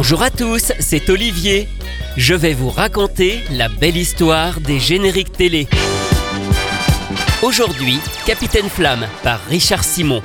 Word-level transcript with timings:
Bonjour 0.00 0.22
à 0.22 0.30
tous, 0.30 0.70
c'est 0.78 1.10
Olivier. 1.10 1.68
Je 2.16 2.32
vais 2.32 2.54
vous 2.54 2.70
raconter 2.70 3.42
la 3.50 3.68
belle 3.68 3.96
histoire 3.96 4.60
des 4.60 4.78
génériques 4.78 5.32
télé. 5.32 5.66
Aujourd'hui, 7.42 7.98
Capitaine 8.24 8.68
Flamme 8.68 9.08
par 9.24 9.40
Richard 9.46 9.82
Simon. 9.82 10.22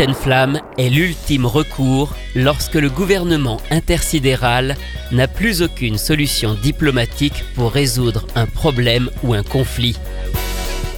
Capitaine 0.00 0.22
Flamme 0.22 0.60
est 0.78 0.88
l'ultime 0.88 1.44
recours 1.44 2.16
lorsque 2.34 2.76
le 2.76 2.88
gouvernement 2.88 3.60
intersidéral 3.70 4.78
n'a 5.12 5.28
plus 5.28 5.60
aucune 5.60 5.98
solution 5.98 6.54
diplomatique 6.54 7.44
pour 7.54 7.70
résoudre 7.70 8.24
un 8.34 8.46
problème 8.46 9.10
ou 9.22 9.34
un 9.34 9.42
conflit. 9.42 9.98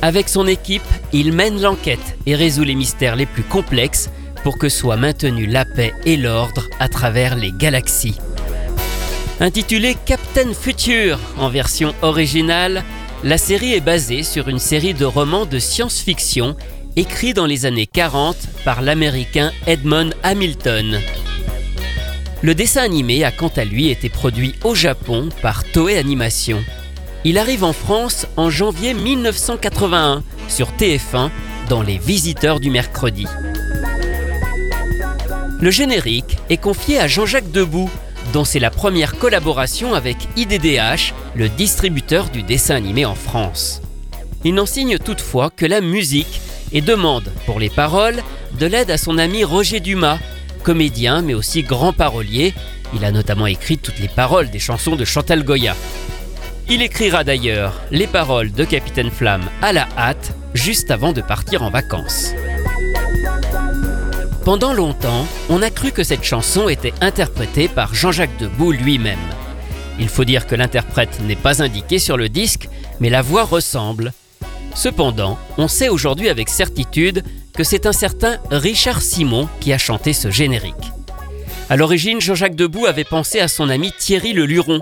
Avec 0.02 0.28
son 0.28 0.46
équipe, 0.46 0.86
il 1.12 1.32
mène 1.32 1.60
l'enquête 1.60 2.16
et 2.26 2.36
résout 2.36 2.62
les 2.62 2.76
mystères 2.76 3.16
les 3.16 3.26
plus 3.26 3.42
complexes 3.42 4.08
pour 4.44 4.56
que 4.56 4.68
soit 4.68 4.96
maintenue 4.96 5.46
la 5.46 5.64
paix 5.64 5.92
et 6.06 6.16
l'ordre 6.16 6.68
à 6.78 6.88
travers 6.88 7.34
les 7.34 7.50
galaxies. 7.50 8.20
Intitulée 9.40 9.96
Captain 10.06 10.54
Future 10.54 11.18
en 11.38 11.48
version 11.48 11.92
originale, 12.02 12.84
la 13.24 13.36
série 13.36 13.72
est 13.72 13.80
basée 13.80 14.22
sur 14.22 14.48
une 14.48 14.60
série 14.60 14.94
de 14.94 15.04
romans 15.04 15.44
de 15.44 15.58
science-fiction 15.58 16.54
écrits 16.96 17.32
dans 17.32 17.46
les 17.46 17.64
années 17.64 17.86
40 17.86 18.36
par 18.64 18.82
l'américain 18.82 19.52
Edmond 19.66 20.10
Hamilton. 20.22 21.00
Le 22.42 22.54
dessin 22.54 22.82
animé 22.82 23.24
a 23.24 23.30
quant 23.30 23.52
à 23.56 23.64
lui 23.64 23.88
été 23.88 24.08
produit 24.08 24.54
au 24.64 24.74
Japon 24.74 25.28
par 25.40 25.64
Toei 25.64 25.96
Animation. 25.96 26.62
Il 27.24 27.38
arrive 27.38 27.64
en 27.64 27.72
France 27.72 28.26
en 28.36 28.50
janvier 28.50 28.94
1981 28.94 30.22
sur 30.48 30.72
TF1 30.72 31.30
dans 31.68 31.82
Les 31.82 31.98
Visiteurs 31.98 32.60
du 32.60 32.70
mercredi. 32.70 33.26
Le 35.60 35.70
générique 35.70 36.36
est 36.50 36.56
confié 36.56 36.98
à 36.98 37.06
Jean-Jacques 37.06 37.52
Debout, 37.52 37.90
dont 38.32 38.44
c'est 38.44 38.58
la 38.58 38.70
première 38.70 39.16
collaboration 39.18 39.94
avec 39.94 40.16
IDDH, 40.36 41.14
le 41.36 41.48
distributeur 41.48 42.28
du 42.30 42.42
dessin 42.42 42.74
animé 42.74 43.04
en 43.04 43.14
France. 43.14 43.80
Il 44.44 44.54
n'en 44.54 44.66
signe 44.66 44.98
toutefois 44.98 45.50
que 45.50 45.64
la 45.64 45.80
musique 45.80 46.40
et 46.72 46.80
demande, 46.80 47.30
pour 47.46 47.60
les 47.60 47.70
paroles, 47.70 48.22
de 48.58 48.66
l'aide 48.66 48.90
à 48.90 48.98
son 48.98 49.18
ami 49.18 49.44
Roger 49.44 49.80
Dumas, 49.80 50.18
comédien 50.62 51.22
mais 51.22 51.34
aussi 51.34 51.62
grand 51.62 51.92
parolier. 51.92 52.54
Il 52.94 53.04
a 53.04 53.10
notamment 53.10 53.46
écrit 53.46 53.78
toutes 53.78 53.98
les 53.98 54.08
paroles 54.08 54.50
des 54.50 54.58
chansons 54.58 54.96
de 54.96 55.04
Chantal 55.04 55.44
Goya. 55.44 55.74
Il 56.68 56.82
écrira 56.82 57.24
d'ailleurs 57.24 57.80
les 57.90 58.06
paroles 58.06 58.52
de 58.52 58.64
Capitaine 58.64 59.10
Flamme 59.10 59.48
à 59.60 59.72
la 59.72 59.88
hâte, 59.96 60.34
juste 60.54 60.90
avant 60.90 61.12
de 61.12 61.20
partir 61.20 61.62
en 61.62 61.70
vacances. 61.70 62.32
Pendant 64.44 64.72
longtemps, 64.72 65.26
on 65.48 65.62
a 65.62 65.70
cru 65.70 65.92
que 65.92 66.02
cette 66.02 66.24
chanson 66.24 66.68
était 66.68 66.94
interprétée 67.00 67.68
par 67.68 67.94
Jean-Jacques 67.94 68.38
Debout 68.38 68.72
lui-même. 68.72 69.18
Il 70.00 70.08
faut 70.08 70.24
dire 70.24 70.46
que 70.46 70.54
l'interprète 70.54 71.20
n'est 71.20 71.36
pas 71.36 71.62
indiqué 71.62 71.98
sur 71.98 72.16
le 72.16 72.28
disque, 72.28 72.68
mais 73.00 73.10
la 73.10 73.22
voix 73.22 73.44
ressemble. 73.44 74.12
Cependant, 74.74 75.38
on 75.58 75.68
sait 75.68 75.88
aujourd'hui 75.88 76.28
avec 76.28 76.48
certitude 76.48 77.22
que 77.54 77.64
c'est 77.64 77.86
un 77.86 77.92
certain 77.92 78.38
Richard 78.50 79.02
Simon 79.02 79.48
qui 79.60 79.72
a 79.72 79.78
chanté 79.78 80.12
ce 80.12 80.30
générique. 80.30 80.74
À 81.68 81.76
l'origine, 81.76 82.20
Jean-Jacques 82.20 82.56
Debout 82.56 82.86
avait 82.86 83.04
pensé 83.04 83.40
à 83.40 83.48
son 83.48 83.68
ami 83.68 83.92
Thierry 83.98 84.32
Le 84.32 84.46
Luron, 84.46 84.80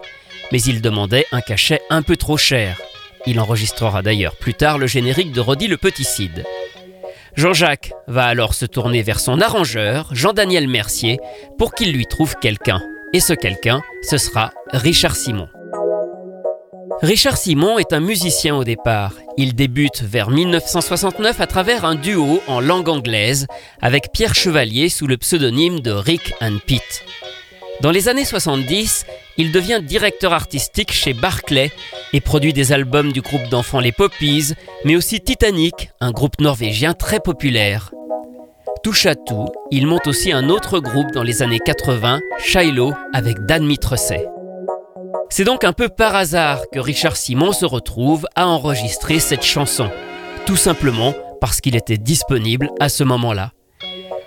mais 0.52 0.62
il 0.62 0.80
demandait 0.80 1.26
un 1.32 1.40
cachet 1.40 1.80
un 1.90 2.02
peu 2.02 2.16
trop 2.16 2.36
cher. 2.36 2.80
Il 3.26 3.38
enregistrera 3.38 4.02
d'ailleurs 4.02 4.36
plus 4.36 4.54
tard 4.54 4.78
le 4.78 4.86
générique 4.86 5.32
de 5.32 5.40
Roddy 5.40 5.66
le 5.66 5.76
Petit 5.76 6.04
Cid. 6.04 6.44
Jean-Jacques 7.36 7.92
va 8.08 8.24
alors 8.24 8.54
se 8.54 8.66
tourner 8.66 9.02
vers 9.02 9.20
son 9.20 9.40
arrangeur, 9.40 10.08
Jean-Daniel 10.12 10.68
Mercier, 10.68 11.18
pour 11.58 11.74
qu'il 11.74 11.92
lui 11.92 12.06
trouve 12.06 12.34
quelqu'un. 12.40 12.82
Et 13.12 13.20
ce 13.20 13.32
quelqu'un, 13.32 13.82
ce 14.08 14.18
sera 14.18 14.52
Richard 14.72 15.16
Simon. 15.16 15.48
Richard 17.02 17.38
Simon 17.38 17.78
est 17.78 17.94
un 17.94 18.00
musicien 18.00 18.54
au 18.56 18.62
départ. 18.62 19.14
Il 19.38 19.54
débute 19.54 20.02
vers 20.02 20.28
1969 20.28 21.40
à 21.40 21.46
travers 21.46 21.86
un 21.86 21.94
duo 21.94 22.42
en 22.46 22.60
langue 22.60 22.90
anglaise 22.90 23.46
avec 23.80 24.12
Pierre 24.12 24.34
Chevalier 24.34 24.90
sous 24.90 25.06
le 25.06 25.16
pseudonyme 25.16 25.80
de 25.80 25.92
Rick 25.92 26.34
and 26.42 26.58
Pete. 26.66 27.04
Dans 27.80 27.90
les 27.90 28.08
années 28.08 28.26
70, 28.26 29.06
il 29.38 29.50
devient 29.50 29.80
directeur 29.82 30.34
artistique 30.34 30.92
chez 30.92 31.14
Barclay 31.14 31.72
et 32.12 32.20
produit 32.20 32.52
des 32.52 32.70
albums 32.70 33.12
du 33.12 33.22
groupe 33.22 33.48
d'enfants 33.48 33.80
Les 33.80 33.92
Poppies, 33.92 34.52
mais 34.84 34.94
aussi 34.94 35.22
Titanic, 35.22 35.90
un 36.00 36.10
groupe 36.10 36.38
norvégien 36.38 36.92
très 36.92 37.20
populaire. 37.20 37.92
Touche 38.82 39.06
à 39.06 39.14
tout, 39.14 39.46
il 39.70 39.86
monte 39.86 40.06
aussi 40.06 40.32
un 40.32 40.50
autre 40.50 40.80
groupe 40.80 41.12
dans 41.12 41.22
les 41.22 41.42
années 41.42 41.60
80, 41.64 42.20
Shiloh, 42.38 42.92
avec 43.14 43.46
Dan 43.46 43.64
Mitresset. 43.64 44.26
C'est 45.32 45.44
donc 45.44 45.62
un 45.62 45.72
peu 45.72 45.88
par 45.88 46.16
hasard 46.16 46.62
que 46.72 46.80
Richard 46.80 47.16
Simon 47.16 47.52
se 47.52 47.64
retrouve 47.64 48.26
à 48.34 48.48
enregistrer 48.48 49.20
cette 49.20 49.44
chanson, 49.44 49.88
tout 50.44 50.56
simplement 50.56 51.14
parce 51.40 51.60
qu'il 51.60 51.76
était 51.76 51.98
disponible 51.98 52.68
à 52.80 52.88
ce 52.88 53.04
moment-là. 53.04 53.52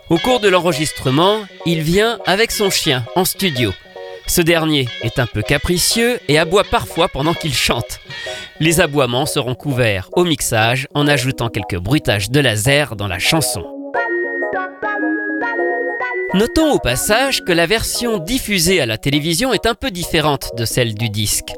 Au 0.09 0.17
cours 0.17 0.39
de 0.39 0.47
l'enregistrement, 0.47 1.41
il 1.65 1.81
vient 1.81 2.19
avec 2.25 2.51
son 2.51 2.69
chien 2.69 3.03
en 3.17 3.25
studio. 3.25 3.71
Ce 4.27 4.41
dernier 4.41 4.87
est 5.01 5.19
un 5.19 5.25
peu 5.25 5.41
capricieux 5.41 6.19
et 6.29 6.39
aboie 6.39 6.63
parfois 6.63 7.09
pendant 7.09 7.33
qu'il 7.33 7.53
chante. 7.53 7.99
Les 8.61 8.79
aboiements 8.79 9.25
seront 9.25 9.55
couverts 9.55 10.09
au 10.13 10.23
mixage 10.23 10.87
en 10.93 11.07
ajoutant 11.07 11.49
quelques 11.49 11.79
bruitages 11.79 12.31
de 12.31 12.39
laser 12.39 12.95
dans 12.95 13.09
la 13.09 13.19
chanson. 13.19 13.72
Notons 16.35 16.73
au 16.73 16.79
passage 16.79 17.43
que 17.45 17.51
la 17.51 17.67
version 17.67 18.17
diffusée 18.17 18.81
à 18.81 18.87
la 18.87 18.97
télévision 18.97 19.53
est 19.53 19.67
un 19.67 19.75
peu 19.75 19.91
différente 19.91 20.49
de 20.57 20.65
celle 20.65 20.95
du 20.95 21.09
disque. 21.09 21.49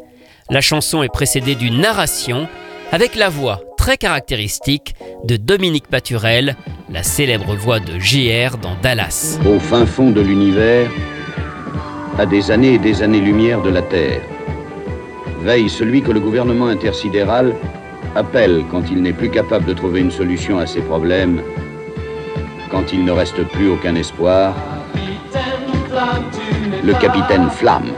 La 0.49 0.59
chanson 0.59 1.01
est 1.01 1.07
précédée 1.07 1.55
d'une 1.55 1.79
narration 1.79 2.49
avec 2.91 3.15
la 3.15 3.29
voix 3.29 3.61
très 3.77 3.95
caractéristique 3.95 4.95
de 5.23 5.37
Dominique 5.37 5.87
Paturel, 5.87 6.57
la 6.91 7.03
célèbre 7.03 7.55
voix 7.55 7.79
de 7.79 7.97
JR 7.99 8.57
dans 8.57 8.75
Dallas. 8.81 9.39
Au 9.47 9.59
fin 9.59 9.85
fond 9.85 10.11
de 10.11 10.19
l'univers, 10.19 10.91
à 12.19 12.25
des 12.25 12.51
années 12.51 12.73
et 12.73 12.79
des 12.79 13.01
années-lumière 13.01 13.61
de 13.61 13.69
la 13.69 13.81
Terre, 13.81 14.19
veille 15.39 15.69
celui 15.69 16.01
que 16.01 16.11
le 16.11 16.19
gouvernement 16.19 16.67
intersidéral 16.67 17.55
appelle 18.13 18.65
quand 18.69 18.83
il 18.91 19.01
n'est 19.01 19.13
plus 19.13 19.29
capable 19.29 19.63
de 19.67 19.73
trouver 19.73 20.01
une 20.01 20.11
solution 20.11 20.59
à 20.59 20.67
ses 20.67 20.81
problèmes 20.81 21.41
quand 22.69 22.93
il 22.93 23.03
ne 23.03 23.11
reste 23.11 23.43
plus 23.43 23.69
aucun 23.69 23.95
espoir, 23.95 24.53
le 26.83 26.93
capitaine 26.93 27.49
Flamme. 27.49 27.91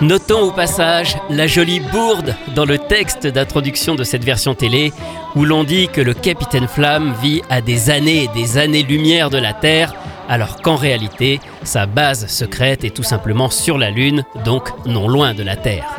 Notons 0.00 0.42
au 0.42 0.50
passage 0.52 1.16
la 1.28 1.46
jolie 1.46 1.80
bourde 1.80 2.34
dans 2.54 2.64
le 2.64 2.78
texte 2.78 3.26
d'introduction 3.26 3.96
de 3.96 4.04
cette 4.04 4.24
version 4.24 4.54
télé 4.54 4.92
où 5.34 5.44
l'on 5.44 5.64
dit 5.64 5.88
que 5.88 6.00
le 6.00 6.14
capitaine 6.14 6.68
Flamme 6.68 7.14
vit 7.20 7.42
à 7.50 7.60
des 7.60 7.90
années 7.90 8.24
et 8.24 8.28
des 8.28 8.58
années-lumière 8.58 9.28
de 9.30 9.38
la 9.38 9.52
Terre 9.52 9.92
alors 10.28 10.56
qu'en 10.62 10.76
réalité, 10.76 11.40
sa 11.64 11.86
base 11.86 12.26
secrète 12.28 12.84
est 12.84 12.94
tout 12.94 13.02
simplement 13.02 13.50
sur 13.50 13.78
la 13.78 13.90
Lune, 13.90 14.24
donc 14.44 14.68
non 14.86 15.08
loin 15.08 15.34
de 15.34 15.42
la 15.42 15.56
Terre. 15.56 15.97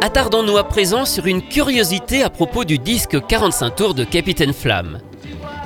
Attardons-nous 0.00 0.56
à 0.56 0.64
présent 0.64 1.04
sur 1.04 1.26
une 1.26 1.42
curiosité 1.42 2.22
à 2.22 2.30
propos 2.30 2.64
du 2.64 2.78
disque 2.78 3.18
45 3.26 3.74
tours 3.74 3.94
de 3.94 4.04
Capitaine 4.04 4.52
Flamme. 4.52 5.00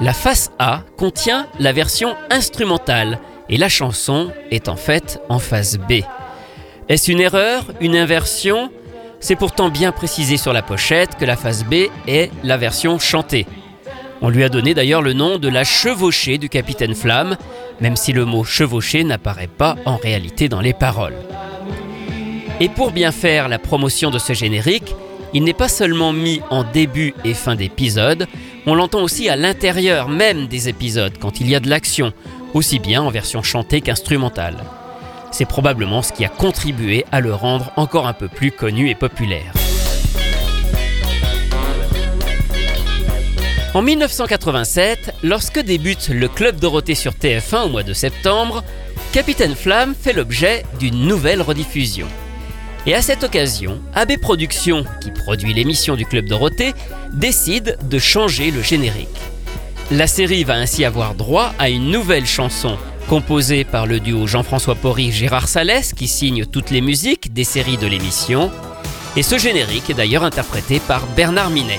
La 0.01 0.13
face 0.13 0.51
A 0.59 0.83
contient 0.97 1.47
la 1.59 1.73
version 1.73 2.17
instrumentale 2.31 3.21
et 3.49 3.59
la 3.59 3.69
chanson 3.69 4.31
est 4.51 4.69
en 4.69 4.77
fait 4.77 5.21
en 5.29 5.39
face 5.39 5.77
B. 5.77 6.03
Est-ce 6.89 7.13
une 7.13 7.21
erreur 7.21 7.65
Une 7.81 7.97
inversion? 7.97 8.71
C'est 9.21 9.37
pourtant 9.37 9.69
bien 9.69 9.93
précisé 9.93 10.37
sur 10.37 10.53
la 10.53 10.63
pochette 10.63 11.17
que 11.17 11.25
la 11.25 11.37
face 11.37 11.65
B 11.65 11.89
est 12.09 12.31
la 12.43 12.57
version 12.57 12.99
chantée. 12.99 13.47
On 14.23 14.29
lui 14.29 14.45
a 14.45 14.49
donné 14.49 14.75
d'ailleurs 14.75 15.03
le 15.03 15.13
nom 15.13 15.39
de 15.39 15.49
la 15.49 15.65
chevauchée 15.65 16.39
du 16.39 16.49
capitaine 16.49 16.95
Flamme, 16.95 17.37
même 17.81 17.97
si 17.97 18.13
le 18.13 18.25
mot 18.25 18.45
chevauchée 18.45 19.05
n'apparaît 19.05 19.47
pas 19.47 19.77
en 19.85 19.97
réalité 19.97 20.49
dans 20.49 20.61
les 20.61 20.73
paroles. 20.73 21.17
Et 22.63 22.69
pour 22.69 22.91
bien 22.93 23.11
faire 23.11 23.49
la 23.49 23.59
promotion 23.59 24.11
de 24.11 24.19
ce 24.19 24.35
générique, 24.35 24.95
il 25.33 25.45
n'est 25.45 25.55
pas 25.55 25.69
seulement 25.69 26.13
mis 26.13 26.43
en 26.51 26.63
début 26.63 27.15
et 27.25 27.33
fin 27.33 27.55
d'épisode, 27.55 28.27
on 28.67 28.75
l'entend 28.75 29.03
aussi 29.03 29.31
à 29.31 29.37
l'intérieur 29.37 30.11
même 30.11 30.47
des 30.47 30.69
épisodes 30.69 31.17
quand 31.19 31.41
il 31.41 31.49
y 31.49 31.55
a 31.55 31.61
de 31.61 31.71
l'action, 31.71 32.13
aussi 32.53 32.79
bien 32.79 33.03
en 33.03 33.11
version 33.11 33.43
chantée 33.43 33.81
qu'instrumentale. 33.81 34.59
C'est 35.31 35.47
probablement 35.47 36.03
ce 36.03 36.13
qui 36.13 36.23
a 36.25 36.29
contribué 36.29 37.07
à 37.13 37.21
le 37.21 37.33
rendre 37.33 37.73
encore 37.77 38.07
un 38.07 38.13
peu 38.13 38.29
plus 38.29 38.51
connu 38.51 38.91
et 38.91 38.95
populaire. 38.95 39.55
En 43.73 43.81
1987, 43.81 45.15
lorsque 45.23 45.61
débute 45.61 46.09
le 46.09 46.29
Club 46.29 46.57
Dorothée 46.57 46.97
sur 46.97 47.13
TF1 47.13 47.67
au 47.67 47.69
mois 47.69 47.85
de 47.85 47.95
septembre, 47.95 48.65
Capitaine 49.13 49.55
Flamme 49.55 49.95
fait 49.99 50.13
l'objet 50.13 50.65
d'une 50.79 51.07
nouvelle 51.07 51.41
rediffusion. 51.41 52.07
Et 52.87 52.95
à 52.95 53.03
cette 53.03 53.25
occasion, 53.25 53.79
AB 53.95 54.19
Productions, 54.21 54.85
qui 55.03 55.11
produit 55.11 55.53
l'émission 55.53 55.97
du 55.97 56.07
Club 56.07 56.27
Dorothée, 56.27 56.73
décide 57.13 57.77
de 57.89 57.99
changer 57.99 58.51
le 58.51 58.63
générique. 58.63 59.09
La 59.91 60.07
série 60.07 60.45
va 60.45 60.55
ainsi 60.55 60.85
avoir 60.85 61.15
droit 61.15 61.53
à 61.59 61.69
une 61.69 61.91
nouvelle 61.91 62.27
chanson, 62.27 62.79
composée 63.09 63.65
par 63.65 63.87
le 63.87 64.01
duo 64.01 64.27
Jean-François 64.27 64.77
Porry-Gérard 64.77 65.49
Salès, 65.49 65.93
qui 65.93 66.09
signe 66.09 66.47
toutes 66.47 66.71
les 66.71 66.81
musiques 66.81 67.35
des 67.35 67.45
séries 67.45 67.77
de 67.77 67.87
l'émission. 67.87 68.51
Et 69.17 69.23
ce 69.23 69.37
générique 69.37 69.91
est 69.91 69.95
d'ailleurs 69.95 70.25
interprété 70.25 70.81
par 70.81 71.07
Bernard 71.09 71.51
Minet. 71.51 71.79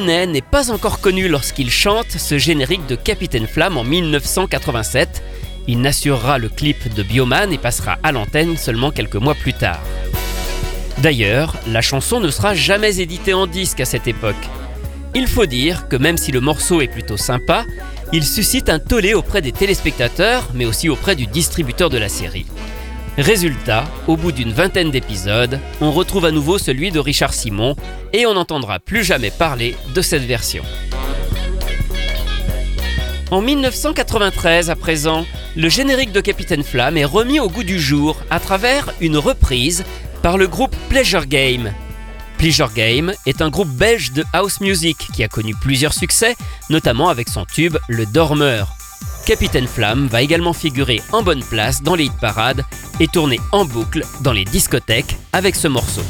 N'est 0.00 0.40
pas 0.40 0.70
encore 0.70 1.00
connu 1.00 1.28
lorsqu'il 1.28 1.70
chante 1.70 2.12
ce 2.12 2.38
générique 2.38 2.86
de 2.86 2.94
Capitaine 2.96 3.46
Flamme 3.46 3.76
en 3.76 3.84
1987. 3.84 5.22
Il 5.68 5.82
n'assurera 5.82 6.38
le 6.38 6.48
clip 6.48 6.92
de 6.94 7.02
Bioman 7.02 7.52
et 7.52 7.58
passera 7.58 7.98
à 8.02 8.10
l'antenne 8.10 8.56
seulement 8.56 8.92
quelques 8.92 9.16
mois 9.16 9.34
plus 9.34 9.52
tard. 9.52 9.80
D'ailleurs, 10.98 11.54
la 11.66 11.82
chanson 11.82 12.18
ne 12.18 12.30
sera 12.30 12.54
jamais 12.54 12.98
éditée 12.98 13.34
en 13.34 13.46
disque 13.46 13.80
à 13.80 13.84
cette 13.84 14.08
époque. 14.08 14.48
Il 15.14 15.26
faut 15.26 15.46
dire 15.46 15.86
que 15.86 15.96
même 15.96 16.16
si 16.16 16.32
le 16.32 16.40
morceau 16.40 16.80
est 16.80 16.88
plutôt 16.88 17.18
sympa, 17.18 17.66
il 18.14 18.24
suscite 18.24 18.70
un 18.70 18.78
tollé 18.78 19.12
auprès 19.12 19.42
des 19.42 19.52
téléspectateurs, 19.52 20.48
mais 20.54 20.64
aussi 20.64 20.88
auprès 20.88 21.14
du 21.14 21.26
distributeur 21.26 21.90
de 21.90 21.98
la 21.98 22.08
série. 22.08 22.46
Résultat, 23.18 23.84
au 24.06 24.16
bout 24.16 24.32
d'une 24.32 24.52
vingtaine 24.52 24.90
d'épisodes, 24.90 25.58
on 25.80 25.90
retrouve 25.90 26.24
à 26.24 26.30
nouveau 26.30 26.58
celui 26.58 26.90
de 26.90 26.98
Richard 26.98 27.34
Simon 27.34 27.76
et 28.12 28.24
on 28.26 28.34
n'entendra 28.34 28.78
plus 28.78 29.04
jamais 29.04 29.30
parler 29.30 29.76
de 29.94 30.00
cette 30.00 30.24
version. 30.24 30.62
En 33.30 33.42
1993, 33.42 34.70
à 34.70 34.76
présent, 34.76 35.26
le 35.56 35.68
générique 35.68 36.12
de 36.12 36.20
Capitaine 36.20 36.64
Flamme 36.64 36.96
est 36.96 37.04
remis 37.04 37.40
au 37.40 37.48
goût 37.48 37.64
du 37.64 37.80
jour 37.80 38.16
à 38.30 38.40
travers 38.40 38.92
une 39.00 39.16
reprise 39.18 39.84
par 40.22 40.38
le 40.38 40.46
groupe 40.46 40.74
Pleasure 40.88 41.26
Game. 41.26 41.72
Pleasure 42.38 42.72
Game 42.72 43.12
est 43.26 43.42
un 43.42 43.50
groupe 43.50 43.68
belge 43.68 44.12
de 44.12 44.24
house 44.32 44.60
music 44.60 44.96
qui 45.14 45.22
a 45.22 45.28
connu 45.28 45.54
plusieurs 45.60 45.92
succès, 45.92 46.36
notamment 46.70 47.08
avec 47.08 47.28
son 47.28 47.44
tube 47.44 47.76
Le 47.88 48.06
Dormeur. 48.06 48.79
Capitaine 49.26 49.66
Flamme 49.66 50.06
va 50.06 50.22
également 50.22 50.52
figurer 50.52 51.00
en 51.12 51.22
bonne 51.22 51.44
place 51.44 51.82
dans 51.82 51.94
les 51.94 52.04
hit 52.04 52.18
parades 52.20 52.64
et 52.98 53.06
tourner 53.06 53.40
en 53.52 53.64
boucle 53.64 54.04
dans 54.22 54.32
les 54.32 54.44
discothèques 54.44 55.16
avec 55.32 55.54
ce 55.54 55.68
morceau. 55.68 56.02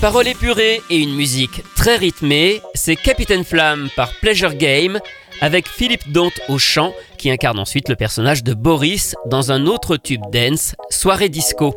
Paroles 0.00 0.28
épurées 0.28 0.80
et 0.88 0.96
une 0.96 1.14
musique 1.14 1.62
très 1.76 1.96
rythmée, 1.96 2.62
c'est 2.74 2.96
Capitaine 2.96 3.44
Flamme 3.44 3.90
par 3.96 4.10
Pleasure 4.20 4.54
Game 4.54 4.98
avec 5.42 5.68
Philippe 5.68 6.10
Dante 6.10 6.40
au 6.48 6.56
chant 6.56 6.94
qui 7.18 7.30
incarne 7.30 7.58
ensuite 7.58 7.90
le 7.90 7.96
personnage 7.96 8.42
de 8.42 8.54
Boris 8.54 9.14
dans 9.26 9.52
un 9.52 9.66
autre 9.66 9.98
tube 9.98 10.22
dance, 10.32 10.74
Soirée 10.88 11.28
Disco. 11.28 11.76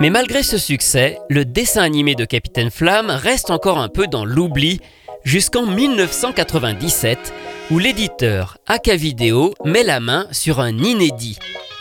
Mais 0.00 0.08
malgré 0.08 0.42
ce 0.42 0.56
succès, 0.56 1.18
le 1.28 1.44
dessin 1.44 1.82
animé 1.82 2.14
de 2.14 2.24
Capitaine 2.24 2.70
Flamme 2.70 3.10
reste 3.10 3.50
encore 3.50 3.78
un 3.78 3.88
peu 3.88 4.06
dans 4.06 4.24
l'oubli 4.24 4.80
jusqu'en 5.22 5.66
1997 5.66 7.34
où 7.70 7.78
l'éditeur 7.78 8.56
AK 8.66 8.88
Video 8.90 9.52
met 9.66 9.82
la 9.82 10.00
main 10.00 10.26
sur 10.32 10.60
un 10.60 10.78
inédit 10.78 11.38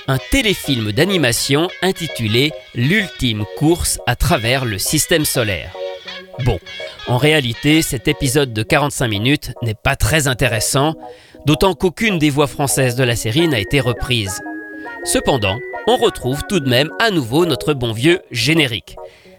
un 0.08 0.18
téléfilm 0.32 0.92
d'animation 0.92 1.68
intitulé 1.82 2.52
L'ultime 2.76 3.46
course 3.58 4.00
à 4.08 4.16
travers 4.16 4.66
le 4.66 4.78
système 4.78 5.26
solaire. 5.26 5.76
Bon, 6.46 6.60
en 7.08 7.18
réalité, 7.18 7.82
cet 7.82 8.08
épisode 8.08 8.54
de 8.54 8.64
45 8.64 9.08
minutes 9.08 9.54
n'est 9.64 9.74
pas 9.74 9.96
très 9.96 10.28
intéressant, 10.28 10.96
d'autant 11.46 11.74
qu'aucune 11.74 12.20
des 12.20 12.30
voix 12.30 12.48
françaises 12.48 12.96
de 12.96 13.04
la 13.04 13.16
série 13.16 13.48
n'a 13.48 13.60
été 13.60 13.80
reprise. 13.80 14.42
Cependant, 15.04 15.58
on 15.88 15.98
retrouve 15.98 16.44
tout 16.48 16.60
de 16.60 16.70
même 16.70 16.92
à 17.00 17.12
nouveau 17.12 17.46
notre 17.46 17.74
bon 17.74 17.92
vieux 17.92 18.22
générique. 18.32 18.96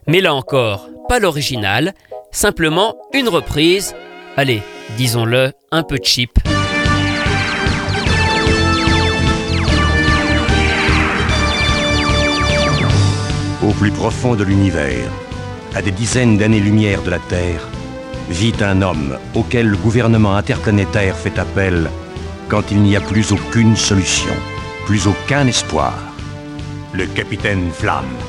Mais 0.07 0.21
là 0.21 0.35
encore, 0.35 0.89
pas 1.09 1.19
l'original, 1.19 1.95
simplement 2.33 2.97
une 3.13 3.29
reprise, 3.29 3.95
allez, 4.37 4.63
disons-le, 4.97 5.53
un 5.71 5.83
peu 5.83 5.99
cheap. 6.03 6.39
Plus 13.79 13.91
profond 13.93 14.35
de 14.35 14.43
l'univers, 14.43 15.09
à 15.75 15.83
des 15.83 15.93
dizaines 15.93 16.37
d'années-lumière 16.37 17.01
de 17.03 17.11
la 17.11 17.21
Terre, 17.21 17.69
vit 18.29 18.55
un 18.61 18.83
homme 18.83 19.17
auquel 19.35 19.69
le 19.69 19.77
gouvernement 19.77 20.35
interplanétaire 20.35 21.17
fait 21.17 21.39
appel 21.39 21.89
quand 22.49 22.73
il 22.73 22.83
n'y 22.83 22.97
a 22.97 23.01
plus 23.01 23.31
aucune 23.31 23.77
solution, 23.77 24.33
plus 24.85 25.07
aucun 25.07 25.47
espoir. 25.47 25.95
Le 26.93 27.07
capitaine 27.07 27.71
Flamme. 27.71 28.28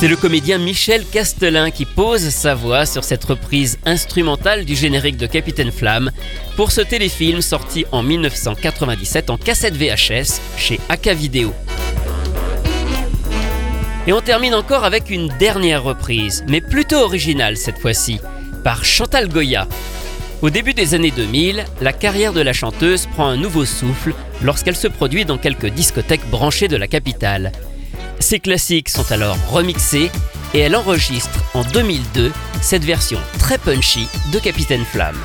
C'est 0.00 0.08
le 0.08 0.16
comédien 0.16 0.56
Michel 0.56 1.04
Castelin 1.04 1.70
qui 1.70 1.84
pose 1.84 2.30
sa 2.30 2.54
voix 2.54 2.86
sur 2.86 3.04
cette 3.04 3.22
reprise 3.22 3.78
instrumentale 3.84 4.64
du 4.64 4.74
générique 4.74 5.18
de 5.18 5.26
Capitaine 5.26 5.70
Flamme 5.70 6.10
pour 6.56 6.72
ce 6.72 6.80
téléfilm 6.80 7.42
sorti 7.42 7.84
en 7.92 8.02
1997 8.02 9.28
en 9.28 9.36
cassette 9.36 9.76
VHS 9.76 10.40
chez 10.56 10.80
AK 10.88 11.08
Video. 11.08 11.52
Et 14.06 14.14
on 14.14 14.22
termine 14.22 14.54
encore 14.54 14.84
avec 14.84 15.10
une 15.10 15.28
dernière 15.38 15.82
reprise, 15.82 16.46
mais 16.48 16.62
plutôt 16.62 17.00
originale 17.00 17.58
cette 17.58 17.78
fois-ci, 17.78 18.20
par 18.64 18.86
Chantal 18.86 19.28
Goya. 19.28 19.68
Au 20.40 20.48
début 20.48 20.72
des 20.72 20.94
années 20.94 21.10
2000, 21.10 21.66
la 21.82 21.92
carrière 21.92 22.32
de 22.32 22.40
la 22.40 22.54
chanteuse 22.54 23.04
prend 23.04 23.26
un 23.26 23.36
nouveau 23.36 23.66
souffle 23.66 24.14
lorsqu'elle 24.40 24.76
se 24.76 24.88
produit 24.88 25.26
dans 25.26 25.36
quelques 25.36 25.68
discothèques 25.68 26.26
branchées 26.30 26.68
de 26.68 26.76
la 26.76 26.88
capitale. 26.88 27.52
Ces 28.20 28.38
classiques 28.38 28.90
sont 28.90 29.10
alors 29.10 29.36
remixés 29.48 30.10
et 30.54 30.58
elle 30.60 30.76
enregistre 30.76 31.42
en 31.54 31.64
2002 31.64 32.30
cette 32.60 32.84
version 32.84 33.18
très 33.38 33.58
punchy 33.58 34.06
de 34.32 34.38
Capitaine 34.38 34.84
Flamme. 34.84 35.18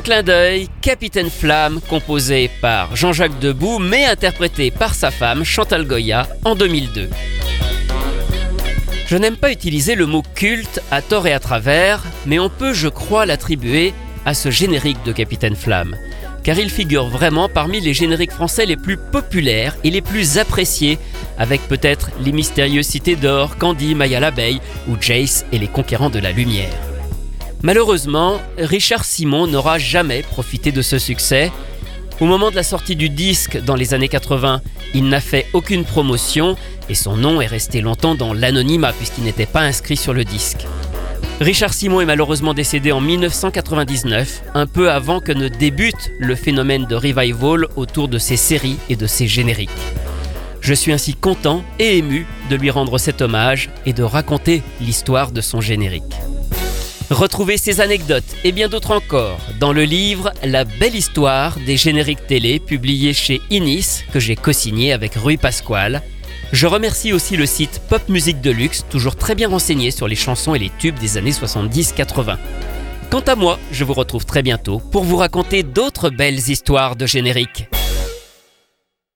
Un 0.00 0.02
clin 0.02 0.22
d'œil, 0.22 0.68
Capitaine 0.80 1.28
Flamme, 1.28 1.78
composé 1.86 2.50
par 2.62 2.96
Jean-Jacques 2.96 3.38
Debout, 3.38 3.78
mais 3.78 4.06
interprété 4.06 4.70
par 4.70 4.94
sa 4.94 5.10
femme 5.10 5.44
Chantal 5.44 5.86
Goya 5.86 6.26
en 6.46 6.54
2002. 6.54 7.10
Je 9.06 9.16
n'aime 9.18 9.36
pas 9.36 9.52
utiliser 9.52 9.94
le 9.96 10.06
mot 10.06 10.22
culte 10.34 10.80
à 10.90 11.02
tort 11.02 11.26
et 11.26 11.34
à 11.34 11.38
travers, 11.38 12.02
mais 12.24 12.38
on 12.38 12.48
peut, 12.48 12.72
je 12.72 12.88
crois, 12.88 13.26
l'attribuer 13.26 13.92
à 14.24 14.32
ce 14.32 14.50
générique 14.50 15.02
de 15.04 15.12
Capitaine 15.12 15.56
Flamme, 15.56 15.94
car 16.44 16.58
il 16.58 16.70
figure 16.70 17.08
vraiment 17.08 17.50
parmi 17.50 17.78
les 17.80 17.92
génériques 17.92 18.32
français 18.32 18.64
les 18.64 18.78
plus 18.78 18.96
populaires 18.96 19.76
et 19.84 19.90
les 19.90 20.00
plus 20.00 20.38
appréciés, 20.38 20.98
avec 21.36 21.60
peut-être 21.68 22.08
les 22.24 22.32
mystérieuses 22.32 22.86
cités 22.86 23.16
d'or, 23.16 23.58
Candy, 23.58 23.94
Maya 23.94 24.18
l'abeille 24.18 24.62
ou 24.88 24.96
Jace 24.98 25.44
et 25.52 25.58
les 25.58 25.68
conquérants 25.68 26.08
de 26.08 26.20
la 26.20 26.32
lumière. 26.32 26.89
Malheureusement, 27.62 28.40
Richard 28.56 29.04
Simon 29.04 29.46
n'aura 29.46 29.78
jamais 29.78 30.22
profité 30.22 30.72
de 30.72 30.80
ce 30.80 30.98
succès. 30.98 31.52
Au 32.18 32.24
moment 32.24 32.50
de 32.50 32.56
la 32.56 32.62
sortie 32.62 32.96
du 32.96 33.10
disque 33.10 33.62
dans 33.62 33.74
les 33.74 33.92
années 33.92 34.08
80, 34.08 34.62
il 34.94 35.08
n'a 35.08 35.20
fait 35.20 35.46
aucune 35.52 35.84
promotion 35.84 36.56
et 36.88 36.94
son 36.94 37.16
nom 37.16 37.40
est 37.40 37.46
resté 37.46 37.82
longtemps 37.82 38.14
dans 38.14 38.32
l'anonymat 38.32 38.92
puisqu'il 38.92 39.24
n'était 39.24 39.46
pas 39.46 39.60
inscrit 39.60 39.96
sur 39.96 40.14
le 40.14 40.24
disque. 40.24 40.66
Richard 41.40 41.72
Simon 41.72 42.00
est 42.00 42.06
malheureusement 42.06 42.54
décédé 42.54 42.92
en 42.92 43.00
1999, 43.00 44.42
un 44.54 44.66
peu 44.66 44.90
avant 44.90 45.20
que 45.20 45.32
ne 45.32 45.48
débute 45.48 46.12
le 46.18 46.34
phénomène 46.34 46.86
de 46.86 46.94
revival 46.94 47.66
autour 47.76 48.08
de 48.08 48.18
ses 48.18 48.36
séries 48.36 48.76
et 48.88 48.96
de 48.96 49.06
ses 49.06 49.26
génériques. 49.26 49.70
Je 50.60 50.74
suis 50.74 50.92
ainsi 50.92 51.14
content 51.14 51.62
et 51.78 51.98
ému 51.98 52.26
de 52.50 52.56
lui 52.56 52.70
rendre 52.70 52.98
cet 52.98 53.22
hommage 53.22 53.70
et 53.86 53.94
de 53.94 54.02
raconter 54.02 54.62
l'histoire 54.80 55.32
de 55.32 55.40
son 55.40 55.62
générique. 55.62 56.14
Retrouvez 57.10 57.56
ces 57.56 57.80
anecdotes 57.80 58.36
et 58.44 58.52
bien 58.52 58.68
d'autres 58.68 58.92
encore 58.92 59.40
dans 59.58 59.72
le 59.72 59.82
livre 59.82 60.32
La 60.44 60.64
belle 60.64 60.94
histoire 60.94 61.58
des 61.58 61.76
génériques 61.76 62.24
télé 62.28 62.60
publié 62.60 63.12
chez 63.12 63.40
Inis 63.50 64.04
que 64.12 64.20
j'ai 64.20 64.36
co-signé 64.36 64.92
avec 64.92 65.14
Rui 65.14 65.36
Pasquale. 65.36 66.02
Je 66.52 66.68
remercie 66.68 67.12
aussi 67.12 67.36
le 67.36 67.46
site 67.46 67.82
Pop 67.88 68.08
Musique 68.08 68.40
Deluxe, 68.40 68.84
toujours 68.88 69.16
très 69.16 69.34
bien 69.34 69.48
renseigné 69.48 69.90
sur 69.90 70.06
les 70.06 70.14
chansons 70.14 70.54
et 70.54 70.60
les 70.60 70.70
tubes 70.78 70.98
des 71.00 71.16
années 71.16 71.32
70-80. 71.32 72.36
Quant 73.10 73.20
à 73.20 73.34
moi, 73.34 73.58
je 73.72 73.82
vous 73.82 73.94
retrouve 73.94 74.24
très 74.24 74.42
bientôt 74.42 74.78
pour 74.78 75.02
vous 75.02 75.16
raconter 75.16 75.64
d'autres 75.64 76.10
belles 76.10 76.48
histoires 76.48 76.94
de 76.94 77.06
génériques. 77.06 77.68